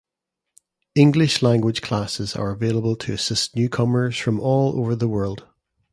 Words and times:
English 0.95 1.43
language 1.43 1.83
classes 1.83 2.35
are 2.35 2.49
available 2.49 2.95
to 2.95 3.13
assist 3.13 3.55
newcomers 3.55 4.17
from 4.17 4.39
all 4.39 4.75
over 4.79 4.95
the 4.95 5.07
world. 5.07 5.45